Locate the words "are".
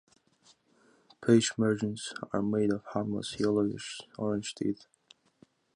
2.33-2.41